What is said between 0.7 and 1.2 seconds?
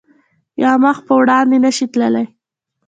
مخ په